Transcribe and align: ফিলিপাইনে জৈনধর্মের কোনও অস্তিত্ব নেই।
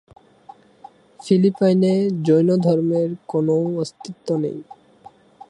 ফিলিপাইনে 1.19 1.93
জৈনধর্মের 2.25 3.09
কোনও 3.27 3.57
অস্তিত্ব 3.81 4.27
নেই। 4.37 4.57